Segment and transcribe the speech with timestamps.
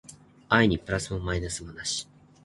[0.49, 2.07] 愛にプラスもマイナスもなし